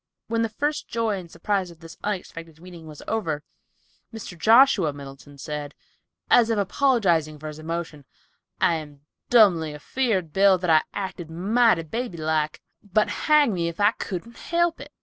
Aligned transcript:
When 0.27 0.41
the 0.41 0.49
first 0.49 0.87
joy 0.87 1.19
and 1.19 1.29
surprise 1.29 1.69
of 1.69 1.79
this 1.79 1.95
unexpected 2.03 2.59
meeting 2.59 2.87
was 2.87 3.03
over, 3.07 3.43
Mr. 4.11 4.35
Joshua 4.35 4.91
Middleton 4.91 5.37
said, 5.37 5.75
as 6.27 6.49
if 6.49 6.57
apologizing 6.57 7.37
for 7.37 7.49
his 7.49 7.59
emotion, 7.59 8.05
"I'm 8.59 9.01
dumbly 9.29 9.75
afeard, 9.75 10.33
Bill, 10.33 10.57
that 10.57 10.71
I 10.71 10.81
acted 10.91 11.29
mighty 11.29 11.83
baby 11.83 12.17
like, 12.17 12.61
but 12.83 13.09
hang 13.29 13.53
me 13.53 13.67
if 13.67 13.79
I 13.79 13.91
could 13.91 14.35
help 14.35 14.81
it. 14.81 14.91